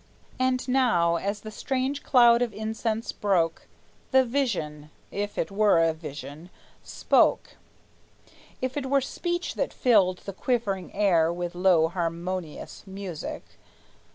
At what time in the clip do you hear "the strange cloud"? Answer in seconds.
1.41-2.41